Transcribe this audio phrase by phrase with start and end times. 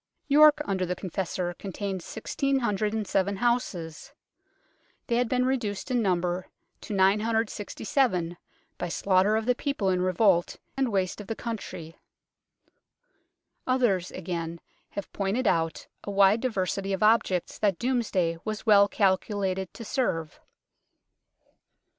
[0.27, 4.13] York under the Confessor contained 1607 houses;
[5.05, 6.47] they had been reduced in number
[6.81, 8.35] to 967
[8.79, 11.97] by slaughter of the people in revolt and waste of the country.
[13.67, 14.59] Others, again,
[14.89, 20.39] have pointed out a wide diversity of objects that Domesday was well calculated to serve
[20.39, 20.39] 1.